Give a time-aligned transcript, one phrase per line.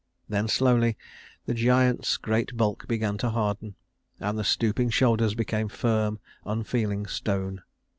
[0.27, 0.97] Then slowly
[1.45, 3.75] the giant's great bulk began to harden,
[4.19, 7.61] and the stooping shoulders became firm, unfeeling stone.